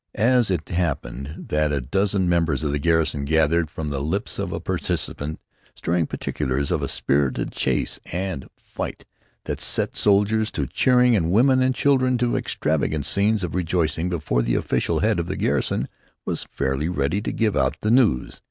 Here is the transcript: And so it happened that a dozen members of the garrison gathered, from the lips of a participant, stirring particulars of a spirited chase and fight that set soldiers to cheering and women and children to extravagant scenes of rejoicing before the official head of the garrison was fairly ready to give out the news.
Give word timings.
And 0.15 0.43
so 0.43 0.55
it 0.55 0.67
happened 0.69 1.49
that 1.49 1.71
a 1.71 1.79
dozen 1.79 2.27
members 2.27 2.63
of 2.63 2.71
the 2.71 2.79
garrison 2.79 3.23
gathered, 3.23 3.69
from 3.69 3.91
the 3.91 4.01
lips 4.01 4.39
of 4.39 4.51
a 4.51 4.59
participant, 4.59 5.39
stirring 5.75 6.07
particulars 6.07 6.71
of 6.71 6.81
a 6.81 6.87
spirited 6.87 7.51
chase 7.51 7.99
and 8.11 8.47
fight 8.57 9.05
that 9.43 9.61
set 9.61 9.95
soldiers 9.95 10.49
to 10.53 10.65
cheering 10.65 11.15
and 11.15 11.29
women 11.31 11.61
and 11.61 11.75
children 11.75 12.17
to 12.17 12.35
extravagant 12.35 13.05
scenes 13.05 13.43
of 13.43 13.53
rejoicing 13.53 14.09
before 14.09 14.41
the 14.41 14.55
official 14.55 15.01
head 15.01 15.19
of 15.19 15.27
the 15.27 15.37
garrison 15.37 15.87
was 16.25 16.47
fairly 16.51 16.89
ready 16.89 17.21
to 17.21 17.31
give 17.31 17.55
out 17.55 17.79
the 17.81 17.91
news. 17.91 18.39